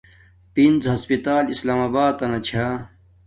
[0.53, 2.65] پنز ھسپتال اسلام آباتنا چھا